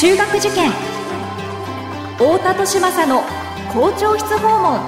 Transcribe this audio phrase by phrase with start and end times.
[0.00, 0.70] 中学受験。
[2.16, 3.20] 太田利政の
[3.70, 4.80] 校長室訪問。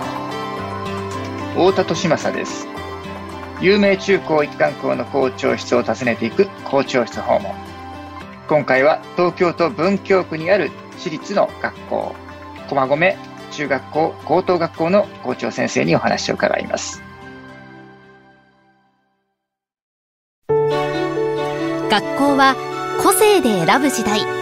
[1.71, 2.67] 太田利政です。
[3.61, 7.53] 有名中高一貫校の校長室を訪ねていく校長室訪問。
[8.49, 12.15] 今回は東京都文京区にある私立の学校。
[12.71, 13.17] 駒込
[13.51, 17.03] 中学校高等学校の校長先生にお話を伺います。
[20.49, 22.57] 学校は
[23.03, 24.42] 個性で選ぶ時代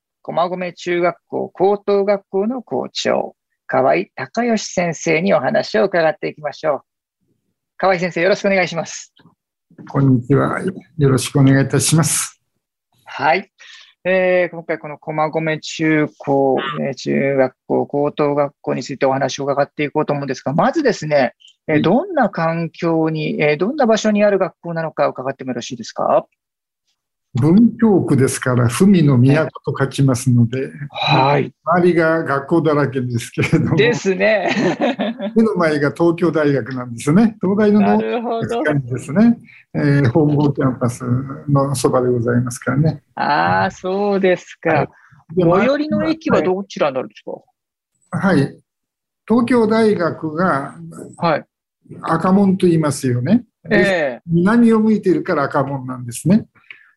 [0.21, 3.35] 駒込中学校高等学校の校長
[3.67, 6.81] 河合隆義先生にお話を伺っていきましょう。
[7.77, 9.13] 河合先生よろしくお願いします。
[9.89, 10.59] こんにちは。
[10.97, 12.41] よろしくお願いいたします。
[13.05, 13.49] はい。
[14.03, 21.33] えー、今回この駒込中高、え中学校、高等学校についてお話を伺っていこうと思うんですが、まずですね、
[21.67, 26.27] えー、どんな環境に、えー、どんな場所にある学校なのか伺ってもよろしいですか？
[27.33, 31.53] 文京区ですから、文の都と書きますので、はい。
[31.63, 33.75] 周りが学校だらけですけれども。
[33.77, 34.49] ですね。
[35.35, 37.37] 目の前が東京大学なんですね。
[37.41, 39.39] 東大の農学にですね、
[39.73, 41.05] えー、本郷キャンパス
[41.47, 43.01] のそばでございますからね。
[43.15, 44.69] ああ、そうですか。
[44.69, 44.89] はい、
[45.37, 47.31] 最寄りの駅はどちらになるんですか？
[48.17, 48.61] はい。
[49.25, 50.75] 東京大学が、
[51.15, 51.45] はい。
[52.01, 53.45] 赤門と言いますよね。
[53.69, 56.47] えー、南を向いているから赤門なんですね。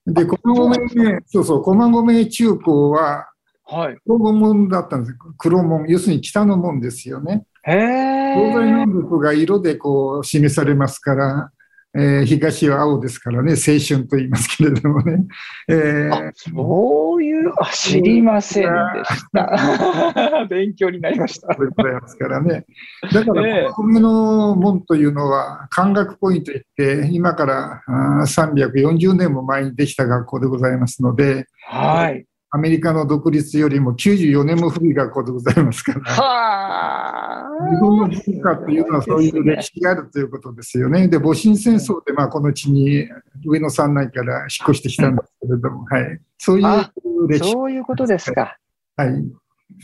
[0.06, 3.27] で、駒込、そうそう、駒込中高は、
[3.66, 3.97] はい。
[4.06, 5.16] 黒門だったんです。
[5.38, 7.47] 黒門、要するに北の門ですよね。
[7.64, 11.50] 東西南北が色でこう示されますから、
[11.97, 15.25] えー、東は青ですからね、青春と言いますけれどもね。
[15.69, 18.69] えー、そういう、あ、知りませんで
[19.05, 20.47] した。
[20.50, 21.54] 勉強になりました。
[21.54, 22.65] ございますからね。
[23.12, 27.83] だから、このの門というのは、漢学ポイントといって、今から
[28.27, 32.27] 340年も前にできた学校でございますので、はい。
[32.54, 36.00] アメリカの独立よりも94年も古い学校でございますから。
[36.04, 41.09] は日本の文化というのはそういう歴史があるということですよね。
[41.09, 43.09] で、戊辰戦争で、まあ、この地に
[43.44, 46.20] 上野山内から引っ越してきたんですけれども、はい。
[46.38, 47.50] そういう歴史。
[47.50, 48.56] そういうことですか。
[48.97, 49.25] はい。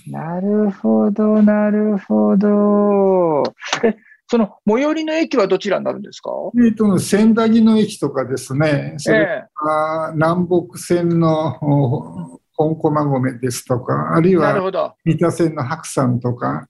[0.07, 3.43] なるほど、なるほど。
[3.83, 3.97] え、
[4.31, 6.31] その最寄りの駅はどちらになるんですか？
[6.65, 16.69] えっ、と、千駄木の駅とかですね、それから、南北線の本駒込ですとか、あるいは三田線の白山とか、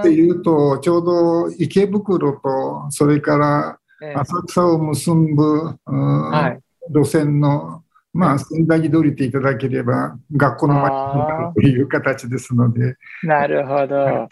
[0.00, 3.78] っていうと、ちょうど池袋と、それから
[4.20, 7.84] 浅草を結ぶ、はい、路線の、
[8.14, 12.96] まあ、仙台に降りていただければ、学校の前になるという形ですので。
[13.22, 13.96] なるほど。
[13.96, 14.28] わ、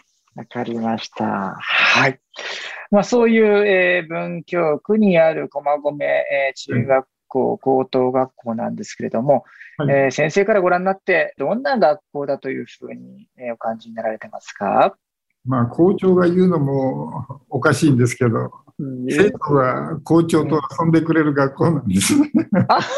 [0.49, 1.55] かりました。
[1.59, 2.19] はい。
[2.89, 9.43] まあ、そういう、えー、文京区にある駒込、えー、中学校、高等学校なんですけれども、
[9.77, 14.95] はい、えー、先生からご覧になって、どんな学校だというふうに、えお感じになられてますか？
[15.45, 22.29] まあ、校長が言うのもおかしいんですけど、うん、生徒が校長と遊んでくれる学校なんですね。
[22.67, 22.79] あ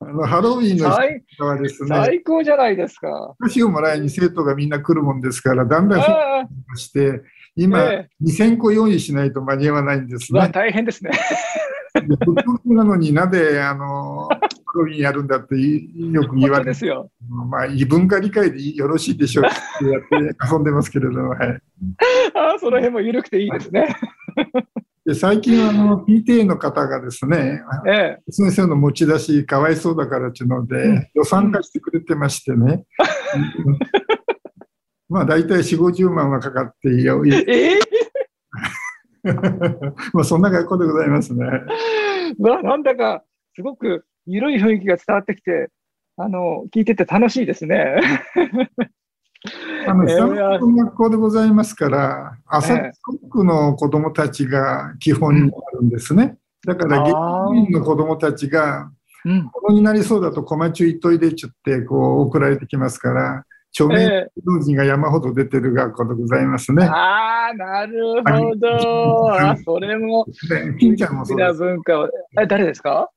[0.00, 3.34] のハロウィンの日はですね、最高じゃないですか。
[3.40, 7.22] 年をもらいに生徒がみんな来るもんですから、だんだんして、
[7.56, 10.48] 今、えー、2000個用意しないと間に合わないんですね。
[10.52, 11.10] 大変ですね。
[12.66, 14.38] なのになぜ、あの、ハ
[14.74, 17.10] ロウィンやるんだってよく言われですよ。
[17.28, 21.60] まあ、異文化理解でよろしいでしょうってやって遊んでますけれども、はい。
[22.34, 23.96] ああ、その辺も緩くていいですね。
[25.08, 32.84] で最近はあの PTA の方がですね、ええ、先生の持ち出しかわいそうだからっていうので、うん、予算化してくれてましてね。
[35.08, 37.24] まあ大体4、50万はかかっていいよ。
[37.24, 37.78] えー
[40.12, 41.44] まあそんな学校でございますね。
[42.38, 45.70] ま あなんだかすごく緩い雰囲気が伝わってきて、
[46.16, 47.96] あの、聞いてて楽しいですね。
[49.86, 52.78] あの、 久の学校でございますから、朝
[53.30, 56.36] 区の子供たちが基本になるんですね。
[56.66, 58.90] だから、現員の子供たちが、
[59.52, 66.84] 子供になりそうだと、駒中行っといでっちゅって、こう、送られてきますから、著名老人が山ほど出てる学校でございますね。
[66.86, 69.32] ああ、なるほど。
[69.32, 70.26] あ、それも、
[70.78, 71.58] 金ちゃんもそうです。
[71.58, 72.08] 文化を。
[72.40, 73.10] え、誰ですか？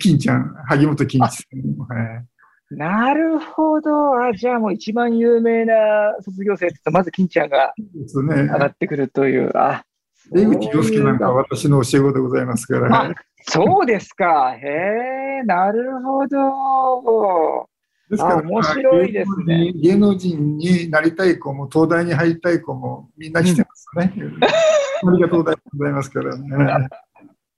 [0.00, 1.96] 金ちゃん、萩本金ちゃん。
[1.98, 2.24] はい
[2.70, 4.22] なるほど。
[4.22, 5.74] あ、じゃあもう一番有名な
[6.20, 9.50] 卒業生ってまず金ちゃんが上がってくるという。
[9.54, 9.84] あ、
[10.30, 13.04] 出口洋介なんか私の教え子でございますから。
[13.04, 14.54] あ、そうですか。
[14.54, 17.68] へえ、なるほど。
[18.10, 19.72] ですから、面白いですね。
[19.72, 24.12] 芸能人になりたい子も、東大に入りたい子も、みんな来てますね。
[25.06, 26.88] ありがとうございますからね。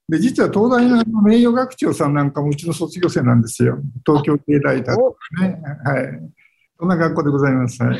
[0.08, 3.78] で、実は東大の名誉学長さんなんかもうちの卒業生なんですよ。
[4.04, 5.62] 東京帝大だとかね。
[5.84, 6.04] はい。
[6.80, 7.80] そんな学校でございます。
[7.82, 7.98] はい、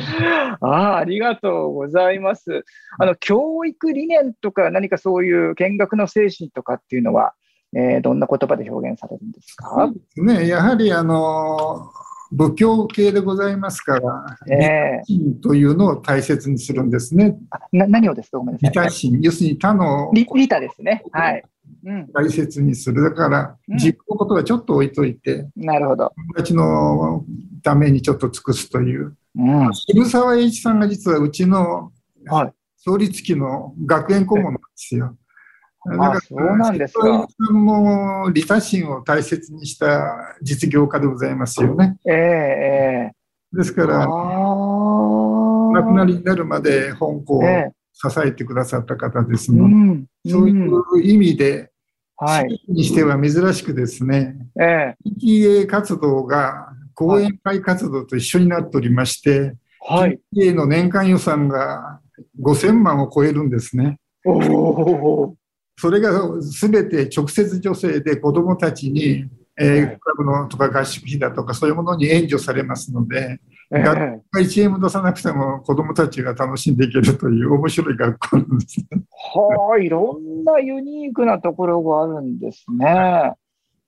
[0.59, 2.65] ああ、ありがとうございます。
[2.99, 7.33] あの、教育理念とか何かそういう見学の精神とかっていうのは、
[7.73, 9.69] えー、どんな言葉で表現されるんですか？
[9.69, 10.47] そうですね。
[10.47, 11.89] やはり、あの、
[12.31, 17.37] 仏教系でございますから、えー、というのを大切にするんですね。
[17.71, 18.37] な何をですか？
[18.37, 18.69] ごめんなさい。
[18.69, 19.19] 利他心。
[19.21, 20.11] 要するに他の。
[20.13, 21.03] 利他ですね。
[21.11, 21.43] はい。
[22.13, 23.01] 大切にする。
[23.01, 26.13] だから、自分のことはちょっと置いといて、なるほど。
[26.15, 27.25] 友達の
[27.63, 29.15] ためにちょっと尽くすという。
[29.37, 31.91] うん、渋沢栄一さんが実はうちの
[32.77, 35.15] 創立期の学園顧問なんですよ。
[35.85, 37.27] だから、そうなんですか。
[37.51, 41.97] も利他心を大切にした実業家でございますよね。
[42.05, 47.41] ええー、ですから、亡くなりになるまで本校を
[47.93, 51.71] 支えてくださった方ですので、うん、そういう意味で、
[52.15, 61.99] はい、にしては珍しくですね、ええ、PTA 活動が講演会活動と一緒になっておりまして、はい、PTA の年間予算が
[62.39, 63.97] 5000万を超えるんですね。
[64.23, 65.35] お
[65.81, 69.25] それが全て直接助成で子どもたちに、
[69.59, 73.39] えー、クラブのとか合宿費だとかそういうものに援助されますので、
[73.71, 78.85] 学校が1円も出さなくても子どもたちが楽しんでいけるという面白い学校なんですね。
[79.33, 83.33] はあ、いろんなユニークなところがあるんですね。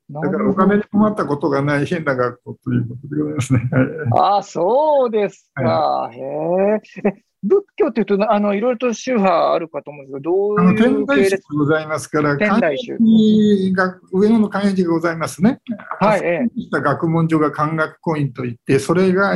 [0.09, 3.69] だからお金に困ったことがない変な学校ということでございますね。
[4.15, 5.63] ああ、そうですか。
[5.63, 7.23] はい、へえ。
[7.43, 12.97] 仏教っていうと、あの、いろいろと宗派あるかと思うんですけど、どういう天台宗でございますから、天台宗。
[13.73, 15.59] が上野の寛永寺がございますね。
[15.99, 16.21] はい。
[16.23, 16.61] ええ。
[16.61, 19.35] した学問所が漢学コインといって、それが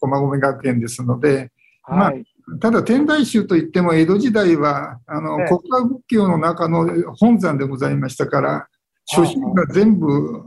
[0.00, 1.50] 駒込学園ですので、
[1.88, 2.24] うん、まあ、はい
[2.60, 8.68] ただ天台宗といっても江戸時代はあの、国家仏教の中の本山でございましたから
[9.06, 10.42] 初心が全部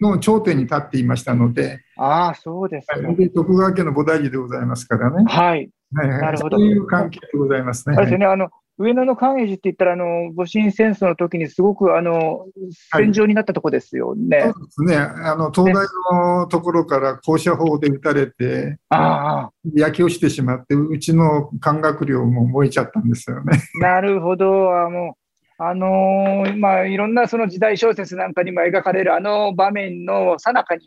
[0.00, 5.24] の頂点に立っていましたのでああそうですか、で徳川家の菩提寺でございますからね。
[5.26, 6.58] はいなるほど。
[6.58, 7.96] そういう関係でございますね。
[7.96, 12.46] あれですね、あの、上野の寛永寺って言ったら、あの、戊辰戦争の時にすごく、あの、
[12.94, 14.36] 戦場になったとこですよね。
[14.36, 14.96] はい、そうですね。
[14.96, 15.86] あの、東大
[16.36, 23.58] のところから校舎砲で撃たれて、あ焼き落ちてしまって、うちの管学寮も燃えちゃったんですよね。
[23.80, 24.78] なるほど。
[24.78, 25.27] あもう、
[25.58, 30.82] あのー、まあ、いろんなその時代小説なんかにも描かれるあの場面のさなかに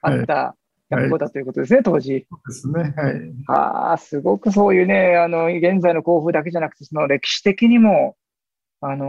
[0.00, 2.26] あった、はい学校だということですね、はい、当時。
[2.30, 2.94] そうですね。
[2.96, 3.14] はい。
[3.48, 8.16] ああ、すごくそういうね、あの、現在の校風だけじゃなくて、その歴史的にも、
[8.80, 9.06] あの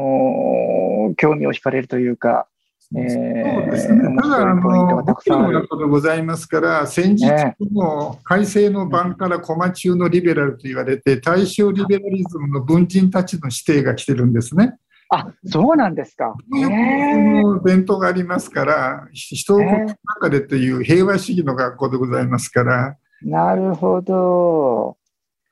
[1.11, 2.47] ー、興味を惹かれるというか、
[2.95, 4.15] えー、そうですね。
[4.21, 7.25] ただ、あの、仏教の学校でございますから、先日
[7.73, 14.77] の改正の版からコマ中のリベラルと言われて、大正リベラリズムの文人たちの指定が来てるんですね。
[15.09, 16.35] あ、そうなんですか。
[16.49, 22.97] の伝統がありますから、人を中でという平和主義の学校でございますから。
[23.21, 24.97] なるほど。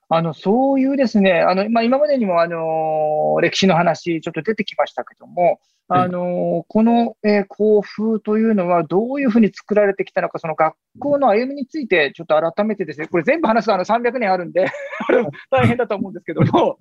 [0.10, 14.66] あの、そういうですね、あの、まあ、今までにも、あの、歴史の話、ちょっと出てきましたけども、あの、この、えー、校風というのはどういうふうに作られてきたのか、その学校の歩みについて、ちょっと改めてですね、これ全部話すとあの300年あるんで
[15.52, 16.78] 大変だと思うんですけども、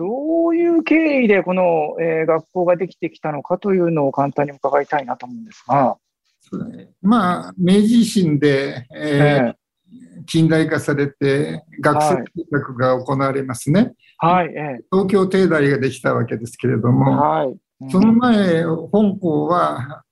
[0.00, 5.98] どういう経緯でこの、えー、学校ができてきたのかというのを簡単に伺いたいなと思うんですが。
[7.02, 13.92] まあ、明治維新で、えー、近代化されて学生計画が行われますね。
[14.16, 20.02] はい、え東京帝大ができたわけですけれども、はい、その前、本校は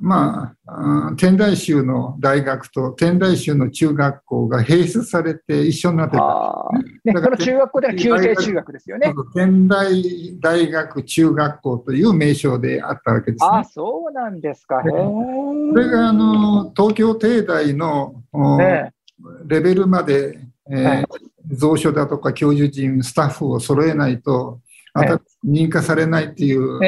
[0.00, 6.68] まあ、天台宗の大学と天台宗の中学校が併設されて一緒になってた、
[7.04, 9.12] ね、この中学校では旧制中学ですよね。
[9.34, 13.48] 天台大学中学校という名称であったわけですね。
[13.50, 14.82] あそうなんですか。
[14.82, 18.22] これがあの東京帝大の、
[18.58, 18.92] ね、
[19.46, 20.38] レベルまで、
[20.70, 24.60] えー、蔵書だとか教授陣、スタッフを揃えないと、
[25.46, 26.78] 認可されないっていう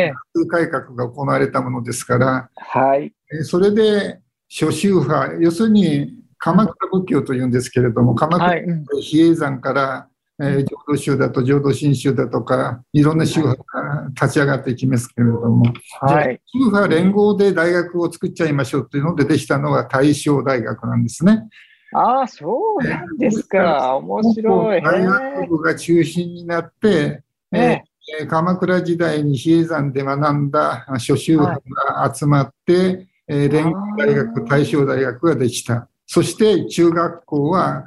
[0.49, 8.61] 改革が行われたものですから、はい、それで諸宗派、要するに鎌倉仏教というんですけれども、鎌倉
[9.01, 10.09] 比叡山から
[10.41, 21.49] えー、浄土宗だと浄土真宗だとか、いろんな宗派が立ち上がっていきますけれども、はい、宗派連合で大学を作っちゃいましょうというのでできたのが大正大学なんですね。
[21.95, 23.97] ああ、そうなんですか。
[23.97, 24.83] 面白い。
[24.83, 27.81] 大学部が中心になって、えー、
[28.29, 35.89] 鎌倉時代に比叡山で学んだ諸宗派が集まって、はい、えー、連合大学、大正大学ができた。
[36.07, 37.85] そして中学校は、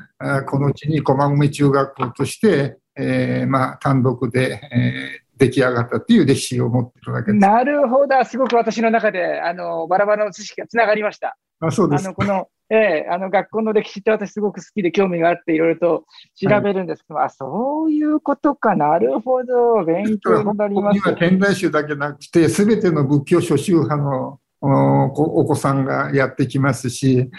[0.47, 7.39] このうちに駒込中学校として、えー、まあ、単独で、えー、出来上がったっていう歴史を持ってるわけです。
[7.39, 8.25] なるほど。
[8.25, 11.37] すごく私の中で、あの、バラバラの知識がつながりました。
[11.59, 12.05] あ、そうです。
[12.05, 16.05] あの、この、ええー、あの、学校の歴史って私すごく好きで興味があっていろいろと
[16.35, 19.85] 調べるんですけど、はい、あ、そういうことかなるほど。
[19.85, 20.97] 勉強になります。
[20.97, 27.29] 今、天台宗だけなくて、すべての仏教諸宗派のお子さんがやってきますし、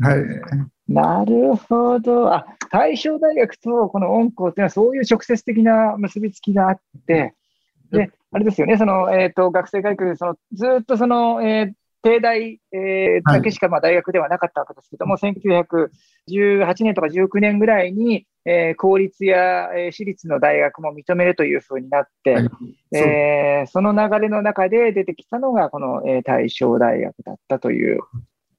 [0.00, 0.92] はい。
[0.92, 2.32] なるほど。
[2.32, 7.34] あ、大正大学とこの恩校っていうのはそういう直接的な結びつきがあって、
[7.90, 11.72] で、あれですよね、その、えっ、ー、と、学生外国で、その、ずっとその、えー、
[12.02, 22.48] 帝大、えー、だけしかまあ大学ではなかったわけですけども、はい、1918年とか19年ぐらいに、えー、公立や、えー、私立の大学も認めるというふうになって、はい、
[22.96, 28.00] えー、その流れの中で出てきたのが、この、えー、大正大学だったという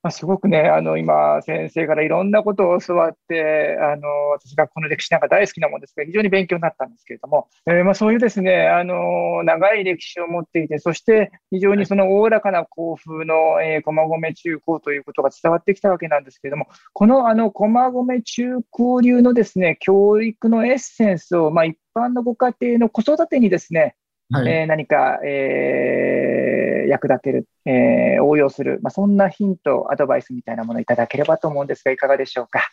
[0.04, 23.96] まあ、すごくね、あの、今、先生からいろんなことを教わって、あの、私がこの歴史なんか大好きなもんですから、非常に勉強になったんですけれども、えー、まあ、そういうですね、あの、長い歴史を持っていて、そして非常にそのおおらかな校風の、えー、駒込中高ということが伝わってきたわけなんですけれども、このあの、駒込中高流のですね、教育のエッセンスを、まあ、一般のご家庭の子育てにですね、
[24.30, 32.70] はい、えー、何か、えー、役立てる、えー、応用する、まあ、そんなヒント、アドバイスみたいなものをいただければと思うんですが、いかがでしょうか？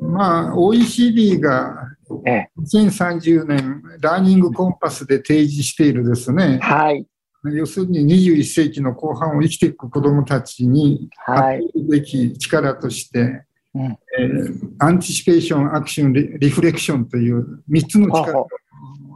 [0.00, 7.06] まあ、OECD が2030年、ラーニングコンパスで提示しているですね、はい、
[7.52, 13.84] 要するに21世紀の後半を生きていく子どもたちに与えるべき力として、はいうん。
[13.84, 18.48] えー、アンティシペーション、アクション、リフレクションという3つの力を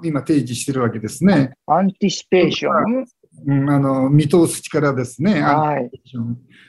[0.05, 1.53] 今提示してるわけですね。
[1.67, 3.05] アンティシペーション、
[3.47, 5.41] うん、あの見通す力ですね。
[5.43, 5.91] はい、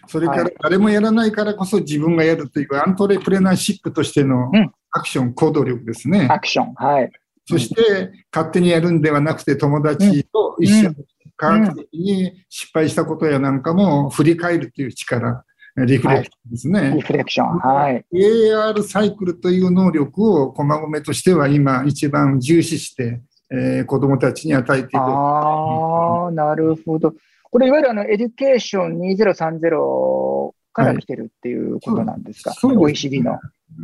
[0.08, 4.52] それから誰もやらないからこそ自分がやるというアントレプレナーシップとしての
[4.92, 6.28] アクション、行動力ですね。
[6.30, 6.74] アクション。
[6.74, 7.12] はい。
[7.46, 10.96] そして、勝手にやるんではなくて友達と一緒に
[11.36, 15.44] 科学的に失敗したことやなんかも振り返るという力。
[15.78, 16.80] リフレクションですね。
[16.82, 17.60] はい、リフレクション。
[17.60, 18.06] はい。
[18.14, 23.22] AR サイクルという能力を駒込としては今一番重視して、
[23.52, 24.98] えー、子供たちに与えていく。
[24.98, 27.14] ああ、なるほど。
[27.52, 33.40] これいわゆるあのエデュケーション2030から来てるっていうことなんですか、はい、OECD の。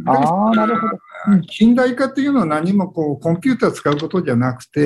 [0.06, 0.98] ああ、なるほど。
[1.48, 4.82] 近代化っていうのは何もこうコンピューター使うことじゃなくて、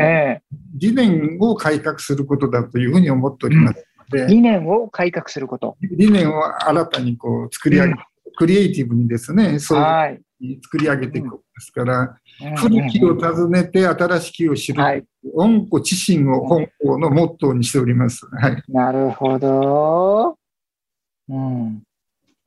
[0.00, 3.78] えー、理念を改革することだというふうに思っております。
[3.78, 3.91] うん
[4.28, 5.76] 理念を改革すること。
[5.80, 7.98] 理念を新たにこう作り上げ、うん、
[8.36, 9.80] クリエイティブにですね、そう
[10.40, 12.16] いう作り上げていくんですから、
[12.56, 15.04] 古きを訪ねて新しきを知る、はい、
[15.34, 18.26] 恩子知心を本校のモットーにしております。
[18.26, 20.36] はい、なるほど。
[21.28, 21.82] うん、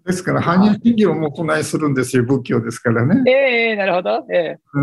[0.05, 3.23] ですから、般若心経も唱えするんですよ、仏教ですからね。
[3.31, 4.25] ええー、なるほど。
[4.31, 4.57] ええ。
[4.75, 4.79] ー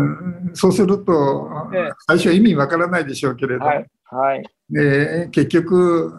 [0.49, 6.13] うん、そうすると、えー、最初は意味わからないでしょうけれど、はい、はい、で結局、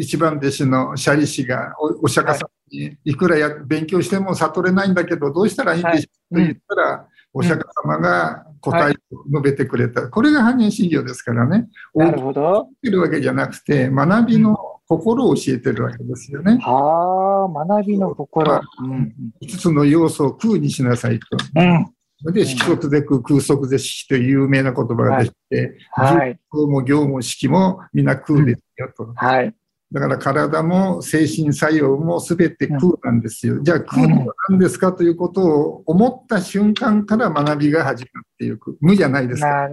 [0.00, 11.68] 一番弟子のシャリ氏がおお釈迦様にいくらや勉強しても悟れないんだけどどうしたらいいんでしょうと言ったら、お釈迦様が答えを述べてくれた、これが般若心経ですからね。
[11.94, 12.68] なるほど。
[12.82, 16.58] てるわけじゃなくて学びの心を教えてるわけですよね。
[16.62, 18.86] はあ学びの心、まあう。
[18.86, 21.26] ん、5つの要素を空にしなさいと。
[21.56, 22.32] うん。
[22.32, 29.12] で、色即是空、空即是色という有名な言葉ができて、はい、空も行も色も皆空ですよと。
[29.14, 29.54] はい。
[29.90, 33.62] だから体も精神作用も全て空なんですよ。
[33.62, 38.76] じゃあ空とは何ですかということを思った瞬間から学びが始まっていく。
[38.80, 39.70] 無じゃないですか。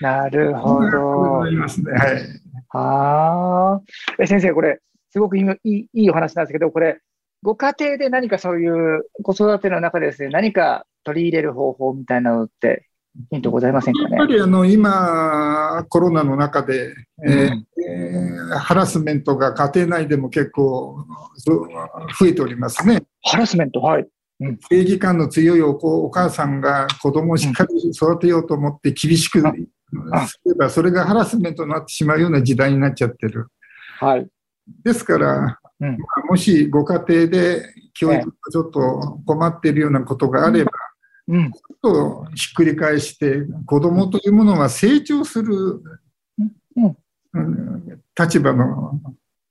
[0.00, 1.46] なるほど。
[1.46, 1.92] いますね。
[1.92, 2.22] はい。
[2.70, 3.80] あ
[4.20, 4.26] あ。
[4.26, 4.80] 先生、これ、
[5.10, 6.98] すごくいいいいお話なんですけど、これ、
[7.42, 12.88] ご家庭で何かそういう子育ての中でですね、何か取り入れる方法みたいなのって
[13.30, 14.16] ヒントございませんかね。
[14.16, 16.94] やっぱりあの今、コロナの中で、
[17.26, 21.04] えーえー、ハラスメントが家庭内でも結構
[22.18, 23.02] 増えておりますね。
[23.22, 24.06] ハラスメント、はい。
[24.40, 29.46] うん、正義感の強いおお母さんが子供をしっかり育てようと思って厳しくす
[30.46, 33.48] れば、それがハラスメントになってしまうような時代になっちゃってる。
[33.98, 34.28] はい。
[34.84, 35.98] ですから、うん、
[36.28, 40.70] もしご家庭で教育ちょっと困っているようなことがあれば、
[41.28, 45.82] うん、とひっくり返して、子供というものは成長する、
[46.76, 49.00] うん、立場の、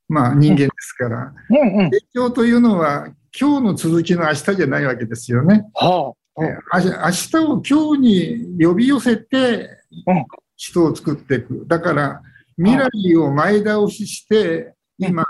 [0.09, 5.69] まあ、人間ですから、うんうん、成長というのは今日の続きの明日じゃないわけですよね。
[5.75, 9.69] はあ、明日を今日に呼び寄せて
[10.55, 11.65] 人を作っていく。
[11.67, 12.21] だから
[12.57, 15.23] 未来を前倒しして今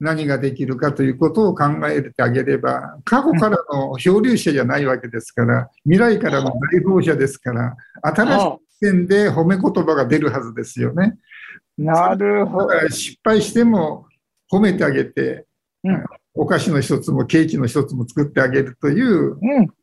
[0.00, 11.18] 何ができるかということを考えてあげれば、過去からの漂流者じゃないわけですから、未来からの大放者ですから、新しい視点で褒め言葉が出るはずですよね。
[11.76, 12.88] なるほど。
[12.88, 14.06] 失敗しても
[14.52, 15.46] 褒めてあげて、
[15.82, 19.36] うん、お菓子の一つもケーキの一つも作ってあげるという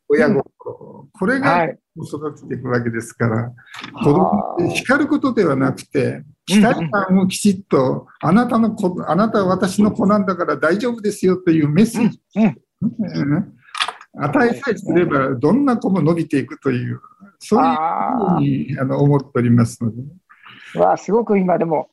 [0.08, 1.64] 親心、うん、これが
[1.96, 3.52] 育てていくわけですから、
[3.92, 12.20] 子供って叱ることではなくて、期待感をきちっと、あなたの子、あなたは私の子なんだから大丈夫ですよというメッセージ、
[14.18, 17.00] 与えさえすれば、どんな子も伸びていくという、
[17.38, 20.02] そういうふうにあの思っておりますので。
[20.78, 21.90] わあ、すごく今でも、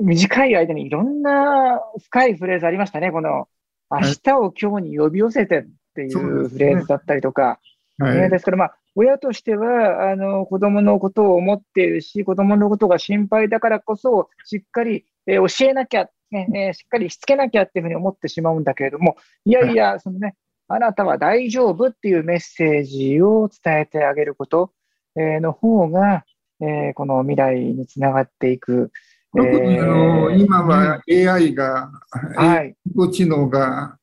[0.00, 3.12] 短い間にいろんな深いフレーズありましたね。
[3.12, 3.48] この、
[3.90, 7.60] 明日を今日に呼び寄せてっていうフレーズだったりとか。
[7.98, 20.34] はい、ですから、まあ、親としては、あの、子供のことを思っているし、子供のことが心配だからこそ、しっかり、えー、教えなきゃ、ね、えー、しっかりしつけなきゃっていうふうに思ってしまうんだけれども、いやいや、そのね、
[20.66, 24.72] あなたは大丈夫っていうメッセージを伝えてあげること、
[25.16, 26.24] えー、の方が、
[26.60, 28.90] えー、この未来につながっていく。
[29.36, 31.90] 特にあの、えー、今は AI が、
[32.36, 33.98] はい、人工知能が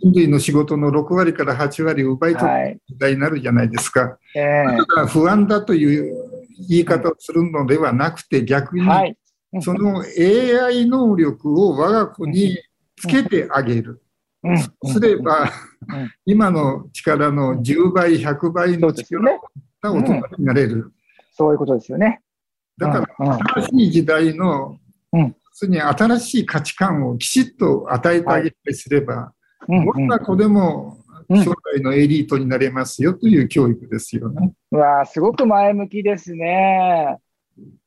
[0.00, 4.00] 人類の仕事の6割から8割を奪い取る時代になるじゃないですか。
[4.00, 6.12] はい、えー、不安だという
[6.68, 8.84] 言い方をするのではなくて、逆に、
[9.60, 12.58] その AI 能力を我が子に
[12.96, 14.02] つけてあげる。
[14.84, 15.50] すれば、
[16.24, 19.40] 今の力の10倍、100倍の力を
[19.82, 20.92] 大人になれる。
[21.32, 22.20] そういうことですよね。
[22.78, 24.78] だから、新しい時代の、
[25.58, 29.32] 普に新しい価値観をきちっと与えてあげたりすれば、
[29.68, 34.52] どんな子でも将来のエリートになれますよという教育ですよね。
[34.70, 37.18] うわすごく前向きですね。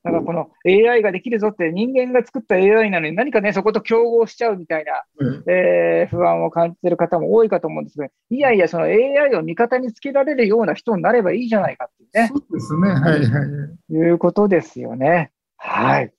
[0.03, 12.27] だからこの AI ができるぞって人間が作った AI なのに何かね、そこと競合しちゃうみたいな、うん、えー、不安を感じている方も多いかと思うんですけど、いやいや、その AI を味方につけられるような人になればいいじゃないかっていうね。
[12.27, 12.89] そうですね。
[12.89, 13.45] はいは
[13.89, 13.93] い。
[13.93, 15.31] いうことですよね。
[15.57, 16.13] はい。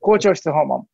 [0.00, 0.86] 校長室訪問。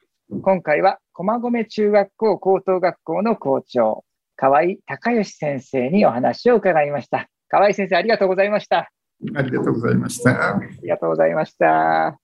[0.43, 4.05] 今回は駒込中学校高等学校の校長、
[4.37, 7.29] 河合隆義先生にお話を伺いました。
[7.49, 8.91] 河合先生、ありがとうございました。
[9.35, 10.57] ありがとうございました。
[10.57, 12.19] ありがとうございました。